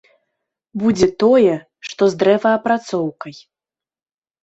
[0.83, 1.53] Будзе тое,
[1.91, 3.35] што з дрэваапрацоўкай.